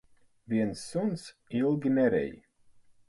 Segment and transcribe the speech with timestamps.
[0.53, 1.23] Viens suns
[1.59, 2.33] ilgi nerej.